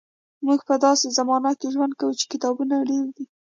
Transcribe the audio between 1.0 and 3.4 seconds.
زمانه کې ژوند کوو چې کتابونه ډېر دي.